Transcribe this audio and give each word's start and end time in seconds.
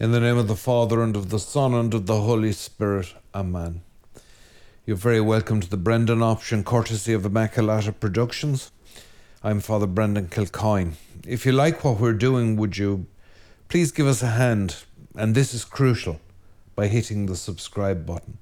In 0.00 0.12
the 0.12 0.20
name 0.20 0.38
of 0.38 0.46
the 0.46 0.54
Father, 0.54 1.02
and 1.02 1.16
of 1.16 1.30
the 1.30 1.40
Son, 1.40 1.74
and 1.74 1.92
of 1.92 2.06
the 2.06 2.20
Holy 2.20 2.52
Spirit. 2.52 3.14
Amen. 3.34 3.82
You're 4.86 4.96
very 4.96 5.20
welcome 5.20 5.60
to 5.60 5.68
the 5.68 5.76
Brendan 5.76 6.22
option, 6.22 6.62
courtesy 6.62 7.12
of 7.12 7.22
Immaculata 7.22 7.98
Productions. 7.98 8.70
I'm 9.42 9.58
Father 9.58 9.88
Brendan 9.88 10.28
Kilcoyne. 10.28 10.92
If 11.26 11.44
you 11.44 11.50
like 11.50 11.82
what 11.82 11.98
we're 11.98 12.12
doing, 12.12 12.54
would 12.54 12.78
you 12.78 13.06
please 13.68 13.90
give 13.90 14.06
us 14.06 14.22
a 14.22 14.28
hand? 14.28 14.84
And 15.16 15.34
this 15.34 15.52
is 15.52 15.64
crucial 15.64 16.20
by 16.76 16.86
hitting 16.86 17.26
the 17.26 17.34
subscribe 17.34 18.06
button. 18.06 18.38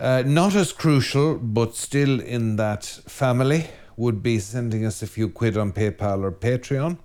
Uh, 0.00 0.24
not 0.26 0.56
as 0.56 0.72
crucial, 0.72 1.36
but 1.36 1.76
still 1.76 2.18
in 2.18 2.56
that 2.56 2.84
family, 2.84 3.68
would 3.96 4.20
be 4.20 4.40
sending 4.40 4.84
us 4.84 5.00
a 5.00 5.06
few 5.06 5.28
quid 5.28 5.56
on 5.56 5.72
PayPal 5.72 6.24
or 6.24 6.32
Patreon. 6.32 6.98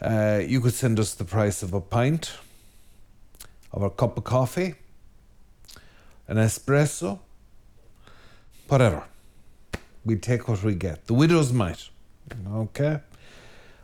Uh, 0.00 0.40
you 0.46 0.60
could 0.60 0.74
send 0.74 1.00
us 1.00 1.14
the 1.14 1.24
price 1.24 1.62
of 1.62 1.74
a 1.74 1.80
pint, 1.80 2.32
of 3.72 3.82
a 3.82 3.90
cup 3.90 4.16
of 4.16 4.24
coffee, 4.24 4.74
an 6.28 6.36
espresso, 6.36 7.18
whatever. 8.68 9.04
We 10.04 10.16
take 10.16 10.48
what 10.48 10.62
we 10.62 10.74
get. 10.74 11.06
The 11.06 11.14
widows 11.14 11.52
mite. 11.52 11.88
Okay? 12.52 13.00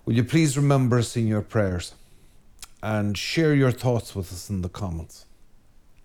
Will 0.04 0.14
you 0.14 0.24
please 0.24 0.56
remember 0.56 0.98
us 0.98 1.16
in 1.16 1.26
your 1.26 1.42
prayers 1.42 1.94
and 2.82 3.16
share 3.16 3.54
your 3.54 3.72
thoughts 3.72 4.14
with 4.14 4.32
us 4.32 4.50
in 4.50 4.62
the 4.62 4.68
comments? 4.68 5.26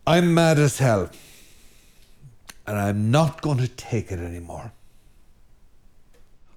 I'm 0.08 0.34
mad 0.34 0.58
as 0.58 0.80
hell 0.80 1.10
and 2.66 2.78
I'm 2.78 3.12
not 3.12 3.42
going 3.42 3.58
to 3.58 3.68
take 3.68 4.12
it 4.12 4.20
anymore. 4.20 4.72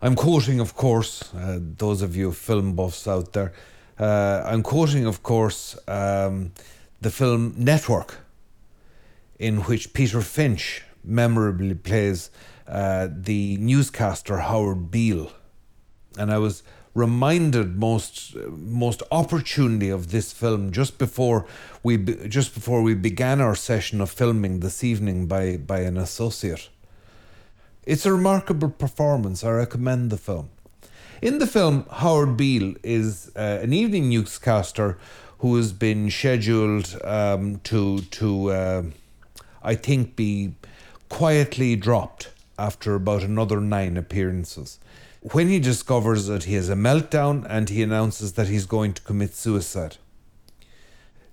I'm 0.05 0.16
quoting, 0.16 0.58
of 0.58 0.75
course, 0.75 1.33
uh, 1.33 1.61
those 1.61 2.03
of 2.03 2.17
you 2.17 2.33
film 2.33 2.75
buffs 2.75 3.06
out 3.06 3.34
there, 3.34 3.53
uh, 4.00 4.42
I'm 4.44 4.64
quoting, 4.64 5.06
of 5.06 5.22
course, 5.22 5.78
um, 5.86 6.50
the 7.00 7.11
film 7.11 7.55
Network, 7.56 8.17
in 9.39 9.59
which 9.59 9.92
Peter 9.92 10.20
Finch 10.20 10.83
memorably 11.05 11.77
plays 11.77 12.31
uh, 12.67 13.06
the 13.14 13.56
newscaster 13.59 14.39
Howard 14.39 14.91
Beale. 14.91 15.31
And 16.19 16.33
I 16.33 16.39
was 16.39 16.64
reminded 16.94 17.77
most 17.77 18.34
most 18.50 19.03
opportunely 19.11 19.89
of 19.89 20.11
this 20.11 20.31
film 20.33 20.72
just 20.72 20.98
before 20.98 21.47
we 21.83 21.97
just 21.97 22.53
before 22.53 22.83
we 22.83 22.94
began 22.94 23.41
our 23.41 23.55
session 23.55 24.00
of 24.00 24.11
filming 24.11 24.61
this 24.61 24.84
evening 24.84 25.27
by 25.27 25.56
by 25.56 25.81
an 25.81 25.97
associate. 25.97 26.69
It's 27.84 28.06
a 28.06 28.12
remarkable 28.12 28.70
performance. 28.70 29.42
I 29.42 29.50
recommend 29.50 30.11
the 30.11 30.16
film. 30.16 30.50
In 31.20 31.41
the 31.41 31.48
film, 31.48 31.84
Howard 31.91 32.36
Beale 32.36 32.75
is 32.84 33.33
uh, 33.34 33.58
an 33.61 33.72
evening 33.72 34.08
newscaster 34.08 34.98
who 35.38 35.56
has 35.56 35.72
been 35.72 36.08
scheduled 36.08 36.97
um, 37.03 37.58
to 37.64 37.98
to 37.98 38.50
uh, 38.53 38.83
I 39.64 39.75
think 39.75 40.14
be 40.14 40.55
quietly 41.08 41.75
dropped 41.75 42.30
after 42.56 42.94
about 42.94 43.25
another 43.25 43.60
nine 43.60 43.97
appearances 43.97 44.78
when 45.33 45.48
he 45.48 45.58
discovers 45.58 46.27
that 46.27 46.44
he 46.44 46.55
has 46.55 46.69
a 46.69 46.75
meltdown 46.75 47.44
and 47.48 47.69
he 47.69 47.83
announces 47.83 48.34
that 48.34 48.47
he's 48.47 48.66
going 48.66 48.92
to 48.94 49.03
commit 49.03 49.34
suicide. 49.34 49.97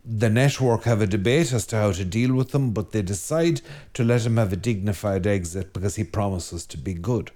The 0.06 0.30
network 0.30 0.84
have 0.84 1.02
a 1.02 1.08
debate 1.08 1.52
as 1.52 1.66
to 1.68 1.76
how 1.76 1.92
to 1.92 2.06
deal 2.06 2.34
with 2.34 2.54
him, 2.56 2.72
but 2.72 2.92
they 2.92 3.02
decide 3.02 3.62
to 3.94 4.04
let 4.04 4.26
him 4.26 4.38
have 4.38 4.54
a 4.54 4.56
dignified 4.56 5.28
exit 5.28 5.74
because 5.74 5.96
he 5.96 6.04
promises 6.04 6.66
to 6.68 6.78
be 6.78 6.94
good. 6.94 7.32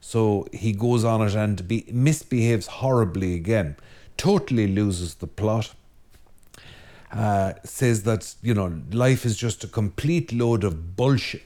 So 0.00 0.46
he 0.52 0.72
goes 0.72 1.04
on 1.04 1.22
it 1.22 1.34
and 1.34 1.66
be, 1.66 1.84
misbehaves 1.90 2.66
horribly 2.66 3.34
again, 3.34 3.76
totally 4.16 4.66
loses 4.66 5.16
the 5.16 5.26
plot. 5.26 5.74
Uh, 7.10 7.54
says 7.64 8.02
that 8.02 8.34
you 8.42 8.52
know 8.52 8.82
life 8.92 9.24
is 9.24 9.34
just 9.34 9.64
a 9.64 9.66
complete 9.66 10.30
load 10.30 10.62
of 10.62 10.94
bullshit, 10.94 11.42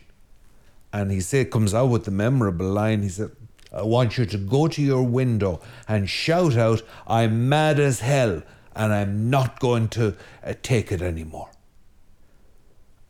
and 0.93 1.13
he 1.13 1.21
say 1.21 1.45
comes 1.45 1.73
out 1.73 1.87
with 1.87 2.05
the 2.05 2.11
memorable 2.11 2.67
line. 2.67 3.03
He 3.03 3.09
said, 3.09 3.31
I 3.73 3.83
want 3.83 4.19
you 4.19 4.27
to 4.27 4.39
go 4.39 4.69
to 4.69 4.83
your 4.83 5.03
window 5.03 5.61
and 5.89 6.09
shout 6.09 6.57
out, 6.57 6.83
I'm 7.07 7.49
mad 7.49 7.81
as 7.81 8.01
hell 8.01 8.43
and 8.75 8.93
I'm 8.93 9.31
not 9.31 9.61
going 9.61 9.89
to 9.89 10.17
uh, 10.45 10.55
take 10.63 10.93
it 10.93 11.03
anymore. 11.03 11.51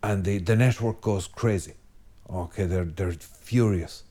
And 0.03 0.25
the, 0.25 0.39
the 0.39 0.57
network 0.57 1.01
goes 1.01 1.27
crazy. 1.27 1.75
Okay, 2.29 2.65
they're, 2.65 2.85
they're 2.85 3.13
furious. 3.13 4.05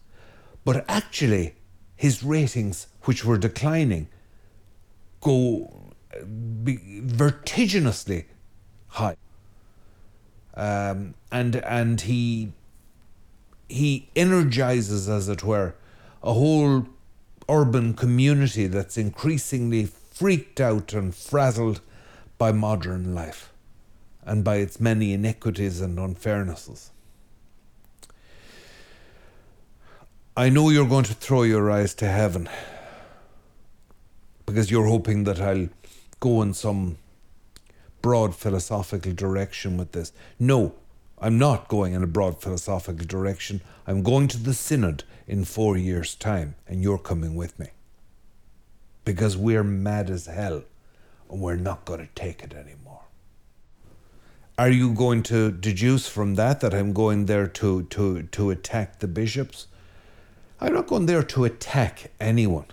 But 0.63 0.85
actually, 0.88 1.56
his 1.95 2.23
ratings, 2.23 2.88
which 3.03 3.25
were 3.25 3.38
declining, 3.38 4.07
go 5.19 5.91
uh, 6.13 6.19
vertiginously 6.23 8.25
high. 8.88 9.18
Um, 10.53 11.16
and 11.31 11.56
and 11.56 12.01
he 12.01 12.51
he 13.69 14.09
energizes, 14.16 15.07
as 15.07 15.29
it 15.29 15.44
were, 15.44 15.75
a 16.22 16.33
whole 16.33 16.88
urban 17.47 17.94
community 17.94 18.68
that's 18.68 18.97
increasingly 18.97 19.85
freaked 20.21 20.61
out 20.61 20.93
and 20.93 21.15
frazzled 21.15 21.81
by 22.37 22.51
modern 22.51 23.15
life 23.15 23.51
and 24.23 24.43
by 24.43 24.57
its 24.57 24.79
many 24.79 25.13
inequities 25.13 25.81
and 25.81 25.97
unfairnesses. 25.97 26.91
I 30.37 30.47
know 30.49 30.69
you're 30.69 30.87
going 30.87 31.05
to 31.05 31.15
throw 31.15 31.41
your 31.41 31.71
eyes 31.71 31.95
to 31.95 32.07
heaven 32.07 32.47
because 34.45 34.69
you're 34.69 34.85
hoping 34.85 35.23
that 35.23 35.41
I'll 35.41 35.69
go 36.19 36.43
in 36.43 36.53
some 36.53 36.99
broad 38.03 38.35
philosophical 38.35 39.13
direction 39.13 39.75
with 39.75 39.91
this. 39.91 40.13
No, 40.38 40.75
I'm 41.17 41.39
not 41.39 41.67
going 41.67 41.93
in 41.93 42.03
a 42.03 42.07
broad 42.07 42.39
philosophical 42.39 43.07
direction. 43.07 43.61
I'm 43.88 44.03
going 44.03 44.27
to 44.27 44.38
the 44.38 44.53
synod 44.53 45.03
in 45.27 45.45
four 45.45 45.77
years' 45.77 46.13
time, 46.13 46.53
and 46.67 46.83
you're 46.83 46.99
coming 46.99 47.33
with 47.33 47.57
me. 47.57 47.71
Because 49.03 49.35
we're 49.35 49.63
mad 49.63 50.09
as 50.09 50.25
hell, 50.25 50.63
and 51.29 51.41
we're 51.41 51.56
not 51.56 51.85
going 51.85 52.00
to 52.00 52.13
take 52.13 52.44
it 52.44 52.53
anymore. 52.53 53.01
Are 54.57 54.69
you 54.69 54.94
going 54.94 55.23
to 55.23 55.51
deduce 55.51 56.07
from 56.07 56.35
that 56.35 56.59
that 56.59 56.73
I'm 56.73 56.94
going 56.94 57.25
there 57.25 57.47
to, 57.47 57.84
to, 57.84 58.23
to 58.23 58.51
attack 58.51 59.00
the 59.00 59.07
bishops? 59.07 59.67
I'm 60.59 60.73
not 60.73 60.88
going 60.88 61.07
there 61.07 61.23
to 61.23 61.45
attack 61.45 62.12
anyone. 62.19 62.67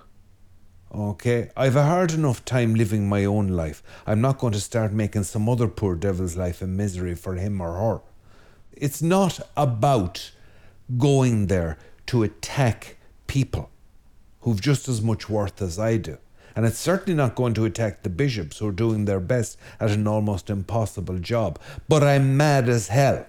Okay, 0.94 1.50
I've 1.56 1.76
a 1.76 1.84
hard 1.84 2.12
enough 2.12 2.44
time 2.44 2.74
living 2.74 3.08
my 3.08 3.24
own 3.24 3.48
life. 3.48 3.82
I'm 4.06 4.20
not 4.20 4.38
going 4.38 4.52
to 4.54 4.60
start 4.60 4.92
making 4.92 5.24
some 5.24 5.48
other 5.48 5.68
poor 5.68 5.94
devil's 5.94 6.36
life 6.36 6.60
a 6.60 6.66
misery 6.66 7.14
for 7.14 7.34
him 7.34 7.60
or 7.60 7.74
her. 7.74 8.00
It's 8.72 9.00
not 9.02 9.40
about 9.56 10.30
going 10.96 11.46
there 11.46 11.78
to 12.06 12.22
attack 12.22 12.96
people 13.26 13.70
who've 14.48 14.62
just 14.62 14.88
as 14.88 15.02
much 15.02 15.28
worth 15.28 15.60
as 15.60 15.78
I 15.78 15.98
do. 15.98 16.16
And 16.56 16.64
it's 16.64 16.78
certainly 16.78 17.14
not 17.14 17.34
going 17.34 17.52
to 17.52 17.66
attack 17.66 18.02
the 18.02 18.08
bishops 18.08 18.58
who 18.58 18.68
are 18.68 18.72
doing 18.72 19.04
their 19.04 19.20
best 19.20 19.58
at 19.78 19.90
an 19.90 20.08
almost 20.08 20.48
impossible 20.48 21.18
job. 21.18 21.58
But 21.86 22.02
I'm 22.02 22.38
mad 22.38 22.66
as 22.66 22.88
hell. 22.88 23.26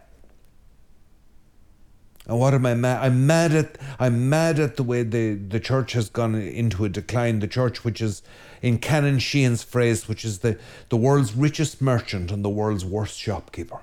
And 2.26 2.40
what 2.40 2.54
am 2.54 2.66
I 2.66 2.74
mad? 2.74 3.04
I'm 3.04 3.28
mad 3.28 3.54
at 3.54 3.78
I'm 4.00 4.30
mad 4.30 4.60
at 4.60 4.78
the 4.78 4.84
way 4.84 5.04
the, 5.04 5.34
the 5.34 5.60
church 5.60 5.92
has 5.92 6.10
gone 6.10 6.36
into 6.36 6.86
a 6.86 6.90
decline. 6.90 7.40
The 7.40 7.48
church, 7.48 7.84
which 7.84 8.00
is 8.00 8.22
in 8.62 8.78
Canon 8.78 9.20
Sheehan's 9.20 9.62
phrase, 9.62 10.08
which 10.08 10.24
is 10.24 10.40
the, 10.40 10.58
the 10.88 10.98
world's 10.98 11.36
richest 11.36 11.82
merchant 11.82 12.32
and 12.32 12.46
the 12.46 12.50
world's 12.50 12.86
worst 12.86 13.20
shopkeeper 13.20 13.82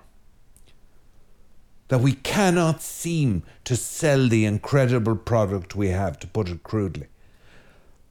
that 1.88 1.98
we 1.98 2.14
cannot 2.14 2.82
seem 2.82 3.42
to 3.64 3.76
sell 3.76 4.26
the 4.26 4.44
incredible 4.44 5.16
product 5.16 5.76
we 5.76 5.88
have, 5.88 6.18
to 6.18 6.26
put 6.26 6.48
it 6.48 6.62
crudely. 6.62 7.06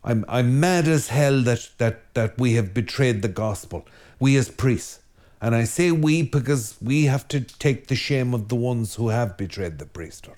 I'm, 0.05 0.23
I'm 0.29 0.59
mad 0.59 0.87
as 0.87 1.07
hell 1.07 1.41
that, 1.41 1.71
that, 1.79 2.13
that 2.13 2.37
we 2.37 2.53
have 2.53 2.75
betrayed 2.75 3.23
the 3.23 3.27
gospel, 3.27 3.87
we 4.19 4.37
as 4.37 4.49
priests. 4.49 4.99
And 5.41 5.55
I 5.55 5.63
say 5.63 5.91
we 5.91 6.21
because 6.21 6.77
we 6.79 7.05
have 7.05 7.27
to 7.29 7.41
take 7.41 7.87
the 7.87 7.95
shame 7.95 8.33
of 8.33 8.47
the 8.47 8.55
ones 8.55 8.95
who 8.95 9.09
have 9.09 9.35
betrayed 9.35 9.79
the 9.79 9.85
priesthood. 9.85 10.37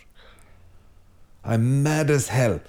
I'm 1.44 1.84
mad 1.84 2.10
as 2.10 2.30
hell 2.30 2.62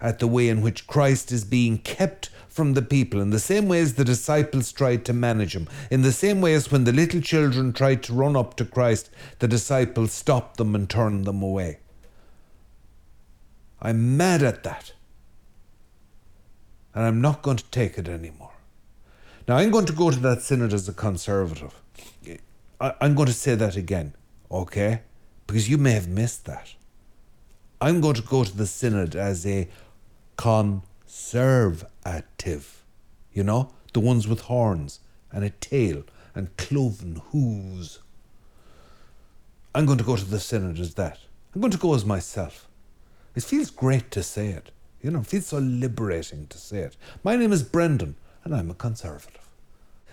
at 0.00 0.18
the 0.18 0.26
way 0.26 0.48
in 0.48 0.62
which 0.62 0.88
Christ 0.88 1.30
is 1.30 1.44
being 1.44 1.78
kept 1.78 2.28
from 2.48 2.74
the 2.74 2.82
people, 2.82 3.20
in 3.20 3.30
the 3.30 3.38
same 3.38 3.68
way 3.68 3.80
as 3.80 3.94
the 3.94 4.04
disciples 4.04 4.72
tried 4.72 5.04
to 5.06 5.12
manage 5.12 5.54
him, 5.54 5.68
in 5.90 6.02
the 6.02 6.12
same 6.12 6.40
way 6.40 6.54
as 6.54 6.70
when 6.70 6.84
the 6.84 6.92
little 6.92 7.20
children 7.20 7.72
tried 7.72 8.02
to 8.02 8.12
run 8.12 8.36
up 8.36 8.56
to 8.56 8.64
Christ, 8.64 9.10
the 9.38 9.48
disciples 9.48 10.12
stopped 10.12 10.56
them 10.56 10.74
and 10.74 10.90
turned 10.90 11.24
them 11.24 11.40
away. 11.40 11.78
I'm 13.80 14.16
mad 14.16 14.42
at 14.42 14.64
that. 14.64 14.92
And 16.94 17.04
I'm 17.04 17.20
not 17.20 17.42
going 17.42 17.56
to 17.56 17.64
take 17.70 17.98
it 17.98 18.08
anymore. 18.08 18.52
Now, 19.48 19.56
I'm 19.56 19.70
going 19.70 19.86
to 19.86 19.92
go 19.92 20.10
to 20.10 20.18
that 20.20 20.42
synod 20.42 20.72
as 20.72 20.88
a 20.88 20.92
conservative. 20.92 21.74
I'm 22.80 23.14
going 23.14 23.28
to 23.28 23.32
say 23.32 23.54
that 23.54 23.76
again, 23.76 24.14
okay? 24.50 25.02
Because 25.46 25.68
you 25.68 25.78
may 25.78 25.92
have 25.92 26.08
missed 26.08 26.44
that. 26.46 26.74
I'm 27.80 28.00
going 28.00 28.14
to 28.14 28.22
go 28.22 28.44
to 28.44 28.56
the 28.56 28.66
synod 28.66 29.16
as 29.16 29.46
a 29.46 29.68
conservative, 30.36 31.88
you 33.32 33.42
know, 33.42 33.72
the 33.92 34.00
ones 34.00 34.28
with 34.28 34.42
horns, 34.42 35.00
and 35.30 35.44
a 35.44 35.50
tail 35.50 36.04
and 36.34 36.56
cloven 36.56 37.22
hooves. 37.30 37.98
I'm 39.74 39.86
going 39.86 39.98
to 39.98 40.04
go 40.04 40.16
to 40.16 40.24
the 40.24 40.40
synod 40.40 40.78
as 40.78 40.94
that. 40.94 41.18
I'm 41.54 41.60
going 41.60 41.72
to 41.72 41.78
go 41.78 41.94
as 41.94 42.04
myself. 42.04 42.68
It 43.34 43.42
feels 43.42 43.70
great 43.70 44.10
to 44.12 44.22
say 44.22 44.48
it. 44.48 44.70
You 45.02 45.10
know, 45.10 45.20
it 45.20 45.26
feels 45.26 45.46
so 45.46 45.58
liberating 45.58 46.46
to 46.46 46.58
say 46.58 46.78
it. 46.78 46.96
My 47.24 47.34
name 47.36 47.52
is 47.52 47.62
Brendan, 47.62 48.14
and 48.44 48.54
I'm 48.54 48.70
a 48.70 48.74
conservative. 48.74 49.40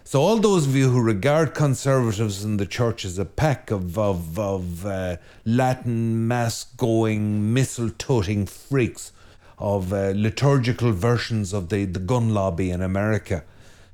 So, 0.03 0.21
all 0.21 0.37
those 0.37 0.65
of 0.65 0.75
you 0.75 0.89
who 0.89 0.99
regard 0.99 1.53
conservatives 1.53 2.43
in 2.43 2.57
the 2.57 2.65
church 2.65 3.05
as 3.05 3.19
a 3.19 3.25
pack 3.25 3.69
of, 3.69 3.99
of, 3.99 4.39
of 4.39 4.85
uh, 4.87 5.17
Latin 5.45 6.27
mass 6.27 6.63
going, 6.63 7.53
missal 7.53 7.91
toting 7.91 8.47
freaks, 8.47 9.11
of 9.59 9.93
uh, 9.93 10.13
liturgical 10.15 10.91
versions 10.91 11.53
of 11.53 11.69
the, 11.69 11.85
the 11.85 11.99
gun 11.99 12.33
lobby 12.33 12.71
in 12.71 12.81
America, 12.81 13.43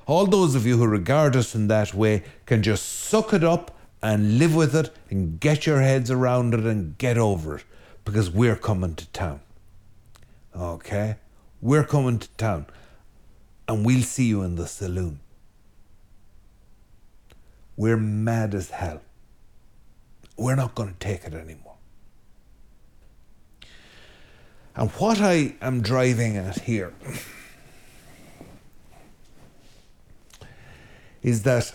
all 0.06 0.28
those 0.28 0.56
of 0.56 0.66
you 0.66 0.78
who 0.78 0.88
regard 0.88 1.36
us 1.36 1.56
in 1.56 1.68
that 1.68 1.94
way 1.94 2.24
can 2.46 2.62
just 2.62 2.86
suck 2.86 3.34
it 3.34 3.44
up 3.44 3.76
and 4.02 4.38
live 4.38 4.56
with 4.56 4.76
it 4.76 4.92
and 5.10 5.40
get 5.40 5.66
your 5.66 5.82
heads 5.82 6.12
around 6.12 6.54
it 6.54 6.60
and 6.62 6.98
get 7.00 7.18
over 7.18 7.58
it 7.58 7.64
because 8.06 8.30
we're 8.30 8.56
coming 8.56 8.94
to 8.94 9.08
town. 9.08 9.42
Okay? 10.56 11.18
We're 11.62 11.84
coming 11.84 12.20
to 12.20 12.30
town 12.30 12.68
and 13.68 13.86
we'll 13.86 14.04
see 14.04 14.26
you 14.26 14.42
in 14.44 14.56
the 14.56 14.68
saloon. 14.68 15.20
We're 17.76 17.98
mad 17.98 18.56
as 18.56 18.70
hell. 18.70 19.02
We're 20.38 20.56
not 20.56 20.76
going 20.76 20.94
to 20.94 21.00
take 21.00 21.26
it 21.26 21.34
anymore. 21.34 21.76
And 24.76 24.92
what 24.92 25.22
I 25.22 25.56
am 25.62 25.82
driving 25.82 26.36
at 26.38 26.60
here 26.62 26.94
is 31.24 31.44
that 31.44 31.74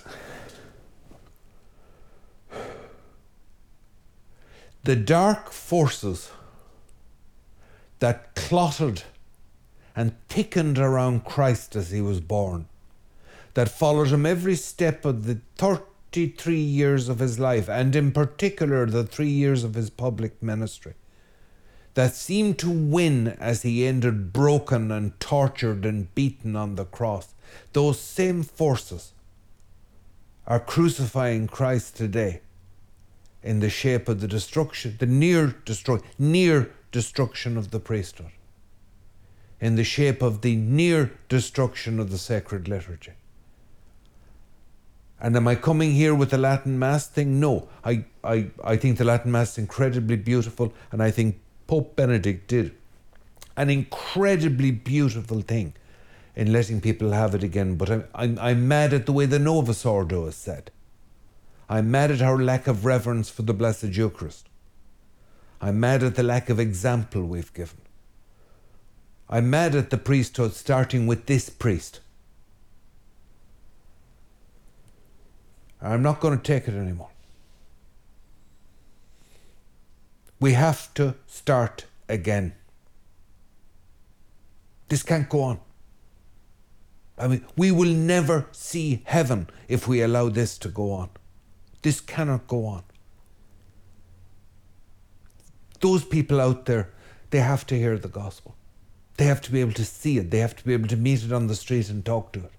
the 4.84 4.96
dark 4.96 5.50
forces 5.50 6.30
that 8.00 8.34
clotted 8.34 9.04
and 9.94 10.14
thickened 10.28 10.78
around 10.78 11.24
Christ 11.24 11.76
as 11.76 11.90
he 11.90 12.00
was 12.00 12.20
born, 12.20 12.66
that 13.54 13.68
followed 13.68 14.08
him 14.08 14.26
every 14.26 14.56
step 14.56 15.04
of 15.04 15.26
the 15.26 15.40
33 15.56 16.58
years 16.58 17.08
of 17.08 17.18
his 17.18 17.38
life, 17.38 17.68
and 17.68 17.94
in 17.94 18.12
particular 18.12 18.86
the 18.86 19.04
three 19.04 19.28
years 19.28 19.64
of 19.64 19.74
his 19.74 19.90
public 19.90 20.42
ministry, 20.42 20.94
that 21.94 22.14
seemed 22.14 22.58
to 22.58 22.70
win 22.70 23.28
as 23.28 23.62
he 23.62 23.86
ended 23.86 24.32
broken 24.32 24.90
and 24.90 25.18
tortured 25.20 25.84
and 25.84 26.14
beaten 26.14 26.56
on 26.56 26.76
the 26.76 26.84
cross, 26.84 27.34
those 27.72 28.00
same 28.00 28.42
forces 28.42 29.12
are 30.46 30.60
crucifying 30.60 31.46
Christ 31.46 31.96
today 31.96 32.40
in 33.42 33.60
the 33.60 33.70
shape 33.70 34.08
of 34.08 34.20
the 34.20 34.28
destruction, 34.28 34.96
the 34.98 35.06
near 35.06 35.48
destruction, 35.64 36.06
near 36.18 36.70
destruction 36.92 37.56
of 37.56 37.70
the 37.70 37.80
priesthood, 37.80 38.32
in 39.60 39.76
the 39.76 39.84
shape 39.84 40.22
of 40.22 40.40
the 40.40 40.56
near 40.56 41.12
destruction 41.28 42.00
of 42.00 42.10
the 42.10 42.18
sacred 42.18 42.68
liturgy. 42.68 43.12
And 45.20 45.36
am 45.36 45.46
I 45.46 45.54
coming 45.54 45.92
here 45.92 46.14
with 46.14 46.30
the 46.30 46.38
Latin 46.38 46.78
Mass 46.78 47.06
thing? 47.06 47.38
No. 47.38 47.68
I, 47.84 48.04
I, 48.24 48.50
I 48.64 48.76
think 48.76 48.96
the 48.96 49.04
Latin 49.04 49.30
Mass 49.30 49.52
is 49.52 49.58
incredibly 49.58 50.16
beautiful, 50.16 50.72
and 50.90 51.02
I 51.02 51.10
think 51.10 51.38
Pope 51.66 51.94
Benedict 51.94 52.48
did 52.48 52.74
an 53.56 53.68
incredibly 53.68 54.70
beautiful 54.70 55.42
thing 55.42 55.74
in 56.34 56.52
letting 56.52 56.80
people 56.80 57.12
have 57.12 57.34
it 57.34 57.42
again. 57.42 57.76
But 57.76 57.90
I'm, 57.90 58.04
I'm, 58.14 58.38
I'm 58.38 58.68
mad 58.68 58.94
at 58.94 59.04
the 59.04 59.12
way 59.12 59.26
the 59.26 59.38
Novus 59.38 59.84
Ordo 59.84 60.26
is 60.26 60.36
said. 60.36 60.70
I'm 61.68 61.90
mad 61.90 62.10
at 62.10 62.22
our 62.22 62.38
lack 62.38 62.66
of 62.66 62.86
reverence 62.86 63.28
for 63.28 63.42
the 63.42 63.52
Blessed 63.52 63.84
Eucharist. 63.84 64.48
I'm 65.60 65.78
mad 65.78 66.02
at 66.02 66.14
the 66.14 66.22
lack 66.22 66.48
of 66.48 66.58
example 66.58 67.24
we've 67.24 67.52
given. 67.52 67.78
I'm 69.28 69.50
mad 69.50 69.74
at 69.74 69.90
the 69.90 69.98
priesthood 69.98 70.54
starting 70.54 71.06
with 71.06 71.26
this 71.26 71.50
priest. 71.50 72.00
I'm 75.82 76.02
not 76.02 76.20
going 76.20 76.36
to 76.36 76.42
take 76.42 76.66
it 76.66 76.74
anymore. 76.74 77.10
We 80.40 80.54
have 80.54 80.92
to 80.94 81.14
start 81.26 81.84
again. 82.08 82.54
This 84.88 85.02
can't 85.02 85.28
go 85.28 85.42
on. 85.42 85.60
I 87.18 87.28
mean, 87.28 87.44
we 87.56 87.70
will 87.70 87.88
never 87.90 88.46
see 88.50 89.02
heaven 89.04 89.48
if 89.68 89.86
we 89.86 90.00
allow 90.00 90.30
this 90.30 90.56
to 90.58 90.68
go 90.68 90.92
on. 90.92 91.10
This 91.82 92.00
cannot 92.00 92.46
go 92.48 92.64
on. 92.64 92.82
Those 95.80 96.04
people 96.04 96.40
out 96.40 96.66
there, 96.66 96.90
they 97.30 97.40
have 97.40 97.66
to 97.66 97.78
hear 97.78 97.98
the 97.98 98.08
gospel. 98.08 98.54
They 99.16 99.24
have 99.24 99.40
to 99.42 99.52
be 99.52 99.60
able 99.60 99.72
to 99.74 99.84
see 99.84 100.18
it. 100.18 100.30
They 100.30 100.38
have 100.38 100.56
to 100.56 100.64
be 100.64 100.72
able 100.72 100.88
to 100.88 100.96
meet 100.96 101.24
it 101.24 101.32
on 101.32 101.46
the 101.46 101.54
street 101.54 101.90
and 101.90 102.04
talk 102.04 102.32
to 102.32 102.40
it. 102.40 102.52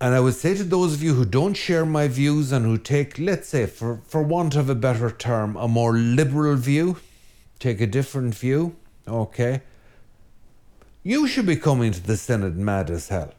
And 0.00 0.14
I 0.14 0.20
would 0.20 0.34
say 0.34 0.54
to 0.54 0.64
those 0.64 0.94
of 0.94 1.02
you 1.02 1.14
who 1.14 1.24
don't 1.24 1.54
share 1.54 1.86
my 1.86 2.08
views 2.08 2.52
and 2.52 2.64
who 2.64 2.76
take, 2.76 3.18
let's 3.18 3.48
say, 3.48 3.66
for, 3.66 4.02
for 4.06 4.22
want 4.22 4.54
of 4.54 4.68
a 4.68 4.74
better 4.74 5.10
term, 5.10 5.56
a 5.56 5.66
more 5.66 5.94
liberal 5.94 6.56
view, 6.56 6.98
take 7.58 7.80
a 7.80 7.86
different 7.86 8.34
view, 8.34 8.76
okay, 9.08 9.62
you 11.02 11.26
should 11.26 11.46
be 11.46 11.56
coming 11.56 11.92
to 11.92 12.00
the 12.00 12.16
synod 12.16 12.56
mad 12.56 12.90
as 12.90 13.08
hell. 13.08 13.32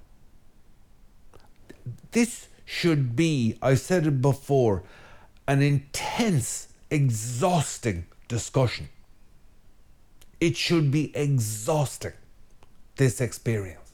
This 2.11 2.47
should 2.63 3.15
be, 3.15 3.57
I've 3.61 3.79
said 3.79 4.07
it 4.07 4.21
before, 4.21 4.83
an 5.47 5.61
intense, 5.61 6.67
exhausting 6.89 8.05
discussion. 8.27 8.89
It 10.39 10.57
should 10.57 10.91
be 10.91 11.15
exhausting, 11.15 12.13
this 12.97 13.21
experience. 13.21 13.93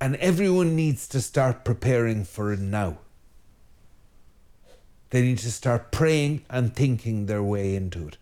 And 0.00 0.16
everyone 0.16 0.76
needs 0.76 1.06
to 1.08 1.20
start 1.20 1.64
preparing 1.64 2.24
for 2.24 2.52
it 2.52 2.60
now. 2.60 2.98
They 5.10 5.22
need 5.22 5.38
to 5.38 5.50
start 5.50 5.90
praying 5.90 6.44
and 6.48 6.74
thinking 6.74 7.26
their 7.26 7.42
way 7.42 7.74
into 7.74 8.08
it. 8.08 8.16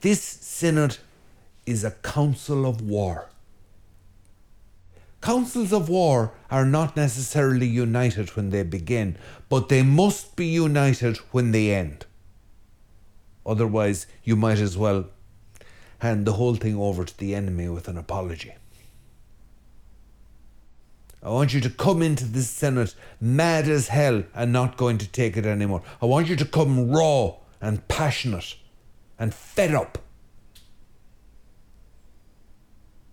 This 0.00 0.22
synod 0.22 0.98
is 1.66 1.84
a 1.84 1.90
council 1.90 2.64
of 2.64 2.80
war. 2.80 3.28
Councils 5.20 5.72
of 5.72 5.88
war 5.88 6.32
are 6.50 6.64
not 6.64 6.96
necessarily 6.96 7.66
united 7.66 8.36
when 8.36 8.50
they 8.50 8.62
begin, 8.62 9.16
but 9.48 9.68
they 9.68 9.82
must 9.82 10.36
be 10.36 10.46
united 10.46 11.16
when 11.32 11.50
they 11.50 11.74
end. 11.74 12.06
Otherwise, 13.44 14.06
you 14.22 14.36
might 14.36 14.58
as 14.58 14.76
well 14.76 15.06
hand 15.98 16.24
the 16.24 16.34
whole 16.34 16.54
thing 16.54 16.76
over 16.76 17.04
to 17.04 17.18
the 17.18 17.34
enemy 17.34 17.68
with 17.68 17.88
an 17.88 17.98
apology. 17.98 18.54
I 21.22 21.30
want 21.30 21.52
you 21.52 21.60
to 21.62 21.70
come 21.70 22.00
into 22.00 22.24
this 22.24 22.48
synod 22.48 22.94
mad 23.20 23.68
as 23.68 23.88
hell 23.88 24.22
and 24.34 24.52
not 24.52 24.76
going 24.76 24.98
to 24.98 25.08
take 25.08 25.36
it 25.36 25.44
anymore. 25.44 25.82
I 26.00 26.06
want 26.06 26.28
you 26.28 26.36
to 26.36 26.44
come 26.44 26.90
raw 26.90 27.34
and 27.60 27.86
passionate 27.88 28.54
and 29.18 29.34
fed 29.34 29.74
up. 29.74 29.98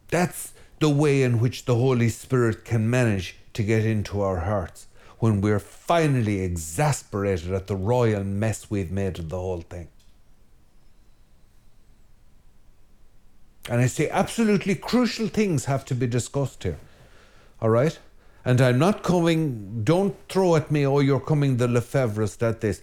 That's 0.10 0.54
the 0.86 0.90
way 0.92 1.24
in 1.24 1.40
which 1.40 1.66
the 1.66 1.74
Holy 1.74 2.10
Spirit 2.10 2.64
can 2.64 2.88
manage 2.88 3.36
to 3.54 3.64
get 3.64 3.84
into 3.84 4.22
our 4.22 4.42
hearts 4.42 4.86
when 5.18 5.42
we're 5.42 5.58
finally 5.58 6.42
exasperated 6.42 7.52
at 7.52 7.66
the 7.66 7.76
royal 7.76 8.24
mess 8.24 8.70
we've 8.70 8.92
made 8.92 9.18
of 9.18 9.30
the 9.30 9.40
whole 9.40 9.62
thing. 9.62 9.88
And 13.68 13.82
I 13.82 13.88
say 13.88 14.12
absolutely 14.12 14.76
crucial 14.76 15.28
things 15.28 15.66
have 15.66 15.86
to 15.86 15.96
be 15.96 16.06
discussed 16.06 16.62
here. 16.62 16.78
All 17.60 17.72
right? 17.72 17.98
And 18.46 18.62
I'm 18.62 18.78
not 18.78 19.02
coming, 19.02 19.84
don't 19.84 20.16
throw 20.30 20.56
at 20.56 20.70
me, 20.70 20.86
oh, 20.86 21.00
you're 21.00 21.20
coming 21.20 21.58
the 21.58 21.68
Lefebvre's 21.68 22.36
that 22.36 22.62
this. 22.62 22.80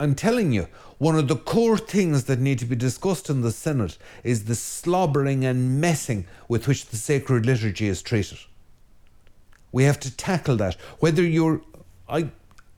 I'm 0.00 0.14
telling 0.14 0.50
you, 0.50 0.66
one 0.96 1.16
of 1.16 1.28
the 1.28 1.36
core 1.36 1.76
things 1.76 2.24
that 2.24 2.40
need 2.40 2.58
to 2.60 2.64
be 2.64 2.74
discussed 2.74 3.28
in 3.28 3.42
the 3.42 3.52
synod 3.52 3.96
is 4.24 4.44
the 4.44 4.54
slobbering 4.54 5.44
and 5.44 5.78
messing 5.78 6.24
with 6.48 6.66
which 6.66 6.86
the 6.86 6.96
sacred 6.96 7.44
liturgy 7.44 7.86
is 7.86 8.00
treated. 8.00 8.38
We 9.72 9.84
have 9.84 10.00
to 10.00 10.16
tackle 10.16 10.56
that. 10.56 10.76
Whether 11.00 11.22
you're, 11.22 11.60
I, 12.08 12.30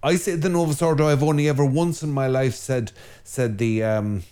I 0.02 0.16
say 0.16 0.34
the 0.34 0.48
Novus 0.48 0.82
Ordo. 0.82 1.06
I've 1.06 1.22
only 1.22 1.48
ever 1.48 1.64
once 1.64 2.02
in 2.02 2.10
my 2.10 2.26
life 2.26 2.54
said 2.54 2.90
said 3.22 3.58
the 3.58 3.84
um, 3.84 4.24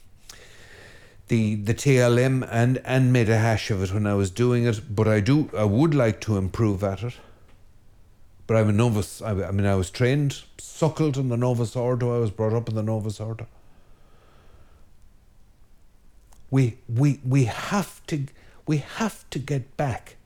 the 1.28 1.54
the 1.54 1.74
TLM 1.74 2.46
and 2.50 2.78
and 2.84 3.12
made 3.12 3.28
a 3.28 3.38
hash 3.38 3.70
of 3.70 3.84
it 3.84 3.94
when 3.94 4.04
I 4.04 4.14
was 4.14 4.32
doing 4.32 4.66
it. 4.66 4.94
But 4.94 5.06
I 5.06 5.20
do 5.20 5.48
I 5.56 5.64
would 5.64 5.94
like 5.94 6.20
to 6.22 6.36
improve 6.36 6.82
at 6.82 7.04
it. 7.04 7.14
But 8.50 8.56
I'm 8.56 8.68
a 8.68 8.72
novice. 8.72 9.22
I, 9.22 9.30
I 9.30 9.52
mean, 9.52 9.64
I 9.64 9.76
was 9.76 9.90
trained, 9.90 10.42
suckled 10.58 11.16
in 11.16 11.28
the 11.28 11.36
Novus 11.36 11.76
Ordo. 11.76 12.16
I 12.16 12.18
was 12.18 12.32
brought 12.32 12.52
up 12.52 12.68
in 12.68 12.74
the 12.74 12.82
Novus 12.82 13.20
Ordo. 13.20 13.46
We 16.50 16.78
we 16.88 17.20
we 17.24 17.44
have 17.44 18.04
to 18.08 18.26
we 18.66 18.78
have 18.78 19.24
to 19.30 19.38
get 19.38 19.76
back 19.76 20.16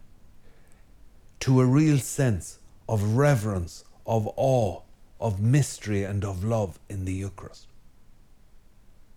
to 1.40 1.60
a 1.60 1.66
real 1.66 1.98
sense 1.98 2.60
of 2.88 3.14
reverence, 3.14 3.84
of 4.06 4.26
awe, 4.36 4.80
of 5.20 5.42
mystery, 5.42 6.02
and 6.02 6.24
of 6.24 6.42
love 6.42 6.78
in 6.88 7.04
the 7.04 7.12
Eucharist. 7.12 7.66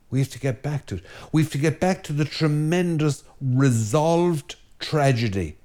We 0.10 0.20
have 0.20 0.32
to 0.32 0.40
get 0.40 0.62
back 0.62 0.86
to 0.88 0.96
it. 0.96 1.06
We 1.32 1.44
have 1.44 1.52
to 1.54 1.58
get 1.58 1.80
back 1.80 2.04
to 2.04 2.12
the 2.12 2.26
tremendous 2.26 3.24
resolved 3.40 4.58
tragedy 4.80 5.56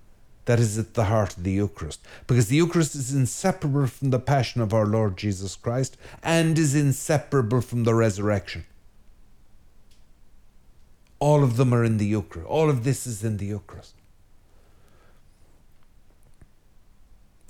that 0.45 0.59
is 0.59 0.79
at 0.79 0.95
the 0.95 1.05
heart 1.05 1.37
of 1.37 1.45
the 1.45 1.53
Eucharist. 1.53 2.01
Because 2.27 2.49
the 2.49 2.57
Eucharist 2.57 2.95
is 2.95 3.15
inseparable 3.15 3.87
from 3.87 4.11
the 4.11 4.19
passion 4.19 4.61
of 4.61 4.75
our 4.75 4.87
Lord 4.87 5.17
Jesus 5.17 5.55
Christ 5.57 5.97
and 6.23 6.59
is 6.59 6.75
inseparable 6.75 7.61
from 7.61 7.85
the 7.85 7.95
resurrection. 7.95 8.65
All 11.21 11.45
of 11.45 11.57
them 11.57 11.73
are 11.73 11.85
in 11.85 11.99
the 11.99 12.07
Eucharist. 12.07 12.49
All 12.49 12.69
of 12.69 12.83
this 12.83 13.07
is 13.07 13.23
in 13.23 13.37
the 13.37 13.47
Eucharist. 13.47 13.95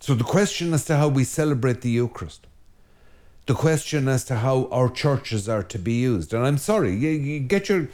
So 0.01 0.15
the 0.15 0.25
question 0.25 0.75
as 0.75 0.85
to 0.87 0.97
how 0.97 1.09
we 1.09 1.25
celebrate 1.25 1.81
the 1.81 1.91
Eucharist, 1.91 2.47
the 3.47 3.55
question 3.55 4.09
as 4.09 4.25
to 4.25 4.37
how 4.37 4.69
our 4.73 4.91
churches 4.91 5.49
are 5.49 5.63
to 5.63 5.79
be 5.79 5.95
used, 5.95 6.35
and 6.35 6.45
I'm 6.45 6.59
sorry, 6.59 6.95
you, 6.95 7.11
you 7.11 7.39
get 7.39 7.69
your 7.69 7.89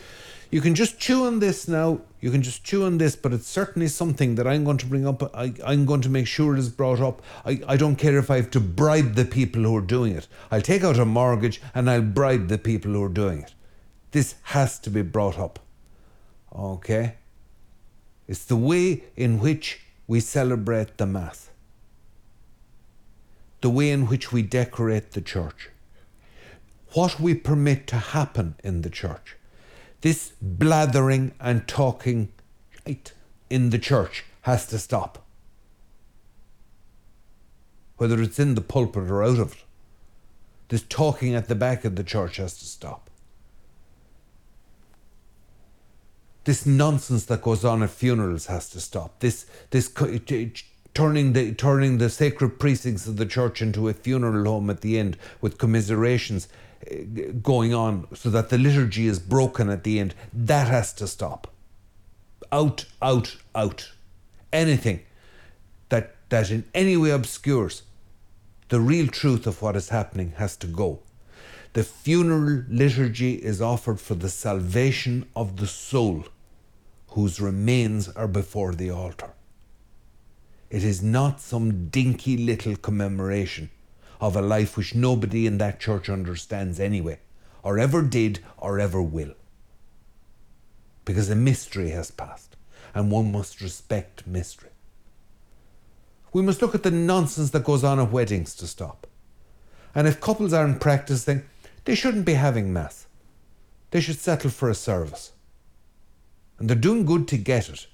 you 0.50 0.62
can 0.62 0.74
just 0.74 0.98
chew 0.98 1.26
on 1.26 1.40
this 1.40 1.68
now. 1.68 2.00
You 2.20 2.30
can 2.30 2.42
just 2.42 2.64
chew 2.64 2.84
on 2.84 2.98
this, 2.98 3.14
but 3.14 3.32
it's 3.32 3.46
certainly 3.46 3.86
something 3.88 4.34
that 4.36 4.46
I'm 4.46 4.64
going 4.64 4.78
to 4.78 4.86
bring 4.86 5.06
up. 5.06 5.22
I, 5.36 5.52
I'm 5.64 5.84
going 5.84 6.00
to 6.02 6.08
make 6.08 6.26
sure 6.26 6.54
it 6.54 6.58
is 6.58 6.70
brought 6.70 7.00
up. 7.00 7.20
I, 7.44 7.60
I 7.68 7.76
don't 7.76 7.96
care 7.96 8.18
if 8.18 8.30
I 8.30 8.36
have 8.36 8.50
to 8.52 8.60
bribe 8.60 9.14
the 9.14 9.26
people 9.26 9.62
who 9.62 9.76
are 9.76 9.82
doing 9.82 10.14
it. 10.14 10.26
I'll 10.50 10.62
take 10.62 10.84
out 10.84 10.98
a 10.98 11.04
mortgage 11.04 11.60
and 11.74 11.90
I'll 11.90 12.02
bribe 12.02 12.48
the 12.48 12.58
people 12.58 12.92
who 12.92 13.04
are 13.04 13.10
doing 13.10 13.42
it. 13.42 13.54
This 14.12 14.36
has 14.44 14.78
to 14.80 14.90
be 14.90 15.02
brought 15.02 15.38
up. 15.38 15.58
Okay? 16.54 17.16
It's 18.26 18.44
the 18.44 18.56
way 18.56 19.04
in 19.16 19.38
which 19.38 19.80
we 20.06 20.20
celebrate 20.20 20.96
the 20.96 21.06
Mass, 21.06 21.50
the 23.60 23.70
way 23.70 23.90
in 23.90 24.06
which 24.06 24.32
we 24.32 24.42
decorate 24.42 25.12
the 25.12 25.20
church, 25.20 25.68
what 26.94 27.20
we 27.20 27.34
permit 27.34 27.86
to 27.88 27.96
happen 27.96 28.54
in 28.64 28.80
the 28.80 28.90
church 28.90 29.37
this 30.00 30.32
blathering 30.40 31.32
and 31.40 31.66
talking 31.66 32.28
in 33.50 33.70
the 33.70 33.78
church 33.78 34.24
has 34.42 34.66
to 34.66 34.78
stop. 34.78 35.24
Whether 37.96 38.22
it's 38.22 38.38
in 38.38 38.54
the 38.54 38.60
pulpit 38.60 39.10
or 39.10 39.24
out 39.24 39.38
of 39.38 39.52
it. 39.52 39.58
This 40.68 40.84
talking 40.88 41.34
at 41.34 41.48
the 41.48 41.54
back 41.54 41.84
of 41.84 41.96
the 41.96 42.04
church 42.04 42.36
has 42.36 42.56
to 42.58 42.64
stop. 42.64 43.10
This 46.44 46.64
nonsense 46.64 47.24
that 47.26 47.42
goes 47.42 47.64
on 47.64 47.82
at 47.82 47.90
funerals 47.90 48.46
has 48.46 48.70
to 48.70 48.80
stop. 48.80 49.18
This 49.20 49.46
this 49.70 49.90
turning 50.94 51.32
the 51.32 51.52
turning 51.54 51.98
the 51.98 52.08
sacred 52.08 52.58
precincts 52.58 53.06
of 53.06 53.16
the 53.16 53.26
church 53.26 53.60
into 53.60 53.88
a 53.88 53.94
funeral 53.94 54.44
home 54.44 54.70
at 54.70 54.80
the 54.80 54.98
end 54.98 55.16
with 55.40 55.58
commiserations 55.58 56.48
going 57.42 57.74
on 57.74 58.06
so 58.14 58.30
that 58.30 58.50
the 58.50 58.58
liturgy 58.58 59.06
is 59.06 59.18
broken 59.18 59.68
at 59.68 59.84
the 59.84 59.98
end, 59.98 60.14
that 60.32 60.68
has 60.68 60.92
to 60.94 61.06
stop. 61.06 61.52
Out, 62.52 62.86
out, 63.02 63.36
out. 63.54 63.90
Anything 64.52 65.00
that, 65.88 66.16
that 66.28 66.50
in 66.50 66.64
any 66.74 66.96
way 66.96 67.10
obscures 67.10 67.82
the 68.68 68.80
real 68.80 69.06
truth 69.08 69.46
of 69.46 69.62
what 69.62 69.76
is 69.76 69.88
happening 69.88 70.32
has 70.36 70.56
to 70.56 70.66
go. 70.66 71.00
The 71.72 71.84
funeral 71.84 72.64
liturgy 72.68 73.34
is 73.34 73.60
offered 73.60 74.00
for 74.00 74.14
the 74.14 74.28
salvation 74.28 75.26
of 75.34 75.56
the 75.56 75.66
soul 75.66 76.24
whose 77.08 77.40
remains 77.40 78.08
are 78.08 78.28
before 78.28 78.74
the 78.74 78.90
altar. 78.90 79.30
It 80.70 80.84
is 80.84 81.02
not 81.02 81.40
some 81.40 81.88
dinky 81.88 82.36
little 82.36 82.76
commemoration 82.76 83.70
of 84.20 84.36
a 84.36 84.42
life 84.42 84.76
which 84.76 84.94
nobody 84.94 85.46
in 85.46 85.58
that 85.58 85.80
church 85.80 86.08
understands 86.08 86.80
anyway, 86.80 87.18
or 87.62 87.78
ever 87.78 88.02
did, 88.02 88.40
or 88.56 88.78
ever 88.78 89.00
will. 89.00 89.34
Because 91.04 91.30
a 91.30 91.36
mystery 91.36 91.90
has 91.90 92.10
passed, 92.10 92.56
and 92.94 93.10
one 93.10 93.32
must 93.32 93.60
respect 93.60 94.26
mystery. 94.26 94.70
We 96.32 96.42
must 96.42 96.60
look 96.60 96.74
at 96.74 96.82
the 96.82 96.90
nonsense 96.90 97.50
that 97.50 97.64
goes 97.64 97.84
on 97.84 97.98
at 97.98 98.12
weddings 98.12 98.54
to 98.56 98.66
stop. 98.66 99.06
And 99.94 100.06
if 100.06 100.20
couples 100.20 100.52
aren't 100.52 100.80
practicing, 100.80 101.42
they 101.84 101.94
shouldn't 101.94 102.26
be 102.26 102.34
having 102.34 102.72
Mass. 102.72 103.06
They 103.90 104.00
should 104.00 104.18
settle 104.18 104.50
for 104.50 104.68
a 104.68 104.74
service. 104.74 105.32
And 106.58 106.68
they're 106.68 106.76
doing 106.76 107.06
good 107.06 107.26
to 107.28 107.38
get 107.38 107.68
it. 107.68 107.86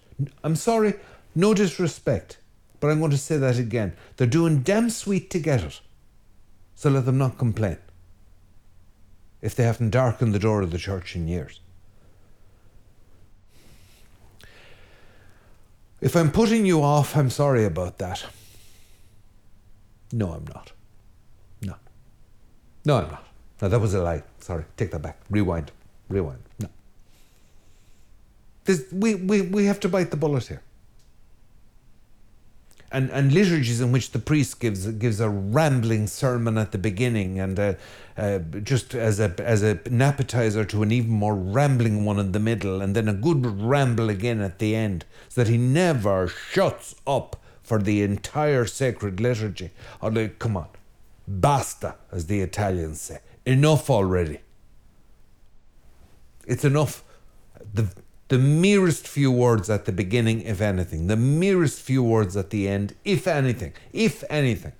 I'm 0.43 0.57
sorry, 0.57 0.95
no 1.35 1.55
disrespect, 1.55 2.39
but 2.81 2.91
I'm 2.91 2.99
going 2.99 3.11
to 3.11 3.19
say 3.19 3.37
that 3.37 3.59
again. 3.59 3.95
They're 4.17 4.27
doing 4.27 4.63
damn 4.63 4.91
sweet 4.91 5.31
to 5.31 5.39
get 5.39 5.63
it. 5.63 5.81
So 6.75 6.91
let 6.91 7.05
them 7.05 7.19
not 7.19 7.39
complain 7.39 7.79
if 9.41 9.55
they 9.55 9.65
haven't 9.65 9.91
darkened 9.91 10.35
the 10.35 10.39
door 10.39 10.63
of 10.63 10.71
the 10.71 10.79
church 10.79 11.15
in 11.15 11.29
years. 11.29 11.61
If 16.01 16.17
I'm 16.17 16.31
putting 16.31 16.67
you 16.67 16.83
off, 16.83 17.17
I'm 17.17 17.31
sorry 17.31 17.65
about 17.65 17.99
that. 17.99 18.27
No, 20.13 20.33
I'm 20.33 20.45
not. 20.55 20.73
No. 21.63 21.75
No, 22.85 22.97
I'm 22.99 23.11
not. 23.11 23.27
No, 23.63 23.69
that 23.69 23.81
was 23.81 23.95
a 23.95 24.03
lie. 24.03 24.23
Sorry. 24.41 24.65
Take 24.77 24.91
that 24.91 25.01
back. 25.01 25.19
Rewind. 25.31 25.73
Rewind. 26.09 26.43
No. 26.61 26.69
This, 28.65 28.85
we, 28.93 29.15
we, 29.15 29.43
we 29.43 29.65
have 29.65 29.81
to 29.81 29.89
bite 29.89 30.11
the 30.11 30.17
bullet 30.17 30.47
here 30.47 30.63
and, 32.95 33.11
and 33.11 33.33
liturgies 33.33 33.81
in 33.81 33.91
which 33.93 34.13
the 34.13 34.19
priest 34.19 34.61
gives 34.61 34.87
gives 34.93 35.21
a 35.21 35.29
rambling 35.29 36.07
sermon 36.07 36.57
at 36.57 36.71
the 36.73 36.79
beginning 36.79 37.41
and 37.41 37.59
uh, 37.59 37.75
uh, 38.17 38.39
just 38.63 38.95
as 38.95 39.19
a 39.19 39.35
as 39.39 39.63
a, 39.65 39.81
an 39.87 40.01
appetizer 40.01 40.65
to 40.65 40.83
an 40.83 40.93
even 40.93 41.11
more 41.11 41.35
rambling 41.35 42.05
one 42.05 42.21
in 42.21 42.31
the 42.33 42.39
middle 42.39 42.81
and 42.81 42.95
then 42.95 43.09
a 43.09 43.13
good 43.13 43.45
ramble 43.61 44.09
again 44.09 44.41
at 44.41 44.61
the 44.61 44.77
end 44.77 45.05
so 45.29 45.43
that 45.43 45.51
he 45.51 45.59
never 45.59 46.29
shuts 46.29 46.95
up 47.07 47.37
for 47.65 47.79
the 47.83 48.03
entire 48.03 48.67
sacred 48.67 49.21
liturgy. 49.21 49.71
Oh, 50.01 50.09
like, 50.09 50.39
come 50.39 50.57
on, 50.57 50.69
basta, 51.27 51.97
as 52.13 52.27
the 52.27 52.43
Italians 52.43 53.01
say, 53.01 53.19
enough 53.45 53.91
already. 53.91 54.41
It's 56.47 56.65
enough. 56.65 57.03
The 57.73 57.89
the 58.35 58.41
merest 58.41 59.07
few 59.07 59.31
words 59.31 59.71
at 59.71 59.85
the 59.85 59.93
beginning, 59.93 60.41
if 60.43 60.61
anything, 60.61 61.07
the 61.07 61.17
merest 61.17 61.81
few 61.81 62.03
words 62.03 62.37
at 62.37 62.51
the 62.51 62.67
end, 62.67 62.93
if 63.05 63.29
anything, 63.29 63.73
if 63.93 64.25
anything. 64.29 64.73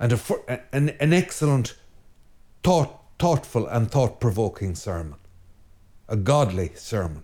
And 0.00 0.12
a, 0.12 0.74
an, 0.74 0.88
an 0.98 1.12
excellent, 1.12 1.76
thought, 2.64 3.00
thoughtful, 3.20 3.68
and 3.68 3.88
thought 3.88 4.18
provoking 4.18 4.74
sermon. 4.74 5.14
A 6.08 6.16
godly 6.16 6.72
sermon. 6.74 7.22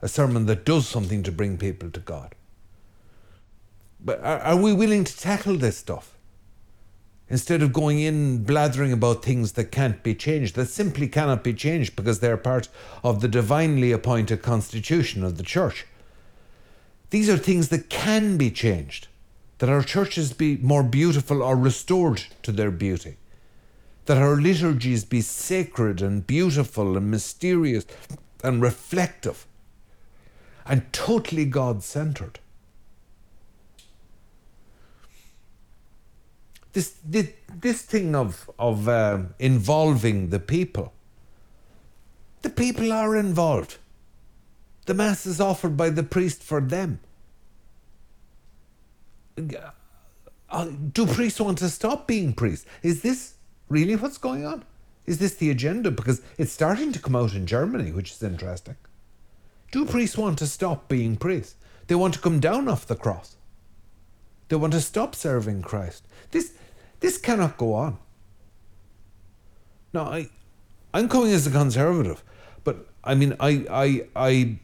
A 0.00 0.06
sermon 0.06 0.46
that 0.46 0.64
does 0.64 0.86
something 0.86 1.24
to 1.24 1.32
bring 1.32 1.58
people 1.58 1.90
to 1.90 1.98
God. 1.98 2.36
But 3.98 4.20
are, 4.20 4.38
are 4.38 4.56
we 4.56 4.72
willing 4.72 5.02
to 5.02 5.18
tackle 5.18 5.56
this 5.56 5.78
stuff? 5.78 6.13
Instead 7.28 7.62
of 7.62 7.72
going 7.72 8.00
in 8.00 8.44
blathering 8.44 8.92
about 8.92 9.24
things 9.24 9.52
that 9.52 9.72
can't 9.72 10.02
be 10.02 10.14
changed, 10.14 10.54
that 10.56 10.66
simply 10.66 11.08
cannot 11.08 11.42
be 11.42 11.54
changed 11.54 11.96
because 11.96 12.20
they're 12.20 12.36
part 12.36 12.68
of 13.02 13.20
the 13.20 13.28
divinely 13.28 13.92
appointed 13.92 14.42
constitution 14.42 15.24
of 15.24 15.36
the 15.36 15.42
church. 15.42 15.86
These 17.10 17.30
are 17.30 17.38
things 17.38 17.68
that 17.68 17.88
can 17.88 18.36
be 18.36 18.50
changed, 18.50 19.08
that 19.58 19.70
our 19.70 19.82
churches 19.82 20.32
be 20.32 20.56
more 20.58 20.82
beautiful 20.82 21.42
or 21.42 21.56
restored 21.56 22.24
to 22.42 22.52
their 22.52 22.70
beauty, 22.70 23.16
that 24.06 24.18
our 24.18 24.36
liturgies 24.36 25.04
be 25.04 25.20
sacred 25.20 26.02
and 26.02 26.26
beautiful 26.26 26.96
and 26.96 27.10
mysterious 27.10 27.86
and 28.42 28.60
reflective 28.60 29.46
and 30.66 30.92
totally 30.92 31.44
God 31.44 31.82
centered. 31.82 32.38
This 36.74 36.96
this, 37.04 37.28
this 37.60 37.82
thing 37.82 38.14
of 38.14 38.50
of 38.58 38.88
uh, 38.88 39.20
involving 39.38 40.28
the 40.28 40.40
people. 40.40 40.92
The 42.42 42.50
people 42.50 42.92
are 42.92 43.16
involved. 43.16 43.78
The 44.86 44.92
mass 44.92 45.24
is 45.24 45.40
offered 45.40 45.76
by 45.78 45.88
the 45.88 46.02
priest 46.02 46.42
for 46.42 46.60
them. 46.60 47.00
Uh, 50.50 50.66
do 50.92 51.06
priests 51.06 51.40
want 51.40 51.58
to 51.58 51.70
stop 51.70 52.06
being 52.06 52.34
priests? 52.34 52.66
Is 52.82 53.00
this 53.00 53.34
really 53.68 53.96
what's 53.96 54.18
going 54.18 54.44
on? 54.44 54.64
Is 55.06 55.18
this 55.18 55.34
the 55.34 55.50
agenda? 55.50 55.90
Because 55.90 56.20
it's 56.38 56.52
starting 56.52 56.92
to 56.92 56.98
come 56.98 57.16
out 57.16 57.34
in 57.34 57.46
Germany, 57.46 57.92
which 57.92 58.12
is 58.12 58.22
interesting. 58.22 58.76
Do 59.72 59.86
priests 59.86 60.18
want 60.18 60.38
to 60.38 60.46
stop 60.46 60.88
being 60.88 61.16
priests? 61.16 61.56
They 61.86 61.94
want 61.94 62.14
to 62.14 62.20
come 62.20 62.40
down 62.40 62.68
off 62.68 62.86
the 62.86 62.94
cross. 62.94 63.36
They 64.48 64.56
want 64.56 64.72
to 64.74 64.80
stop 64.80 65.14
serving 65.14 65.62
Christ. 65.62 66.06
This 66.30 66.52
this 67.04 67.18
cannot 67.18 67.58
go 67.58 67.74
on. 67.74 67.98
Now, 69.92 70.04
I, 70.04 70.30
I'm 70.94 71.06
coming 71.06 71.32
as 71.32 71.46
a 71.46 71.50
conservative, 71.50 72.24
but 72.64 72.86
I 73.04 73.14
mean, 73.14 73.36
I, 73.38 73.66
I, 73.70 74.06
I, 74.16 74.58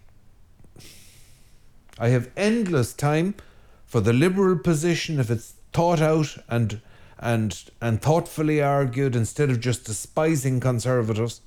I 1.99 2.09
have 2.09 2.30
endless 2.38 2.94
time 2.94 3.35
for 3.85 4.00
the 4.00 4.14
liberal 4.14 4.59
position 4.59 5.20
if 5.20 5.30
it's 5.30 5.52
thought 5.75 6.00
out 6.00 6.38
and 6.49 6.80
and 7.18 7.70
and 7.82 8.00
thoughtfully 8.00 8.62
argued 8.62 9.14
instead 9.14 9.50
of 9.50 9.61
just 9.61 9.85
despising 9.85 10.61
conservatives. 10.61 11.42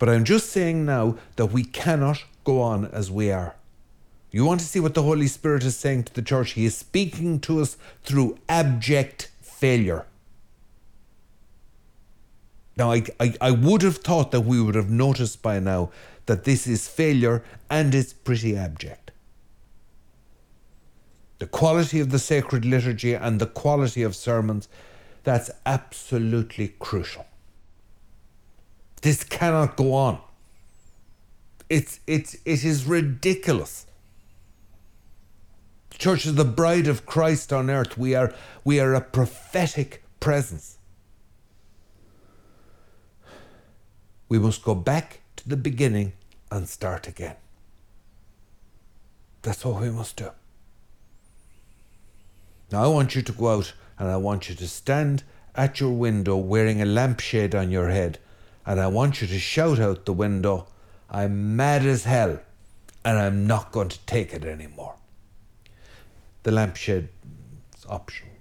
But 0.00 0.08
I'm 0.08 0.24
just 0.24 0.50
saying 0.50 0.84
now 0.84 1.18
that 1.36 1.46
we 1.46 1.62
cannot 1.62 2.24
go 2.42 2.60
on 2.60 2.86
as 2.86 3.12
we 3.12 3.30
are. 3.30 3.54
You 4.32 4.44
want 4.44 4.58
to 4.58 4.66
see 4.66 4.80
what 4.80 4.94
the 4.94 5.04
Holy 5.04 5.28
Spirit 5.28 5.62
is 5.62 5.76
saying 5.76 6.04
to 6.04 6.14
the 6.14 6.22
church? 6.22 6.52
He 6.52 6.64
is 6.64 6.76
speaking 6.76 7.38
to 7.42 7.60
us 7.60 7.76
through 8.02 8.38
abject 8.48 9.29
failure. 9.60 10.06
Now, 12.76 12.92
I, 12.92 13.02
I, 13.20 13.34
I 13.42 13.50
would 13.50 13.82
have 13.82 13.98
thought 13.98 14.30
that 14.30 14.40
we 14.40 14.60
would 14.60 14.74
have 14.74 14.88
noticed 14.88 15.42
by 15.42 15.60
now 15.60 15.90
that 16.24 16.44
this 16.44 16.66
is 16.66 16.88
failure 16.88 17.44
and 17.68 17.94
it's 17.94 18.14
pretty 18.14 18.56
abject. 18.56 19.10
The 21.40 21.46
quality 21.46 22.00
of 22.00 22.10
the 22.10 22.18
sacred 22.18 22.64
liturgy 22.64 23.12
and 23.14 23.38
the 23.38 23.46
quality 23.46 24.02
of 24.02 24.16
sermons, 24.16 24.68
that's 25.24 25.50
absolutely 25.66 26.68
crucial. 26.78 27.26
This 29.02 29.24
cannot 29.24 29.76
go 29.76 29.92
on. 29.92 30.20
It's, 31.68 32.00
it's, 32.06 32.34
it 32.46 32.64
is 32.64 32.86
ridiculous. 32.86 33.86
Church 36.00 36.24
is 36.24 36.34
the 36.34 36.46
bride 36.46 36.86
of 36.86 37.04
Christ 37.04 37.52
on 37.52 37.68
earth. 37.68 37.98
We 37.98 38.14
are, 38.14 38.32
we 38.64 38.80
are 38.80 38.94
a 38.94 39.02
prophetic 39.02 40.02
presence. 40.18 40.78
We 44.26 44.38
must 44.38 44.64
go 44.64 44.74
back 44.74 45.20
to 45.36 45.46
the 45.46 45.58
beginning 45.58 46.14
and 46.50 46.66
start 46.66 47.06
again. 47.06 47.36
That's 49.42 49.62
what 49.62 49.82
we 49.82 49.90
must 49.90 50.16
do. 50.16 50.30
Now, 52.72 52.84
I 52.84 52.88
want 52.88 53.14
you 53.14 53.20
to 53.20 53.32
go 53.32 53.48
out 53.48 53.74
and 53.98 54.08
I 54.08 54.16
want 54.16 54.48
you 54.48 54.54
to 54.54 54.68
stand 54.68 55.22
at 55.54 55.80
your 55.80 55.92
window 55.92 56.34
wearing 56.38 56.80
a 56.80 56.86
lampshade 56.86 57.54
on 57.54 57.70
your 57.70 57.90
head 57.90 58.18
and 58.64 58.80
I 58.80 58.86
want 58.86 59.20
you 59.20 59.26
to 59.26 59.38
shout 59.38 59.78
out 59.78 60.06
the 60.06 60.14
window, 60.14 60.66
I'm 61.10 61.56
mad 61.56 61.84
as 61.84 62.04
hell 62.04 62.40
and 63.04 63.18
I'm 63.18 63.46
not 63.46 63.70
going 63.70 63.90
to 63.90 64.06
take 64.06 64.32
it 64.32 64.46
anymore. 64.46 64.94
The 66.42 66.50
lampshade 66.50 67.08
is 67.76 67.86
optional. 67.88 68.32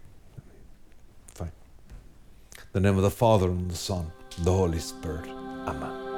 Fine. 1.27 1.51
the 2.71 2.79
name 2.79 2.95
of 2.95 3.03
the 3.03 3.11
Father 3.11 3.49
and 3.49 3.69
the 3.69 3.75
Son 3.75 4.11
and 4.37 4.45
the 4.45 4.53
Holy 4.53 4.79
Spirit. 4.79 5.27
Amen. 5.27 6.08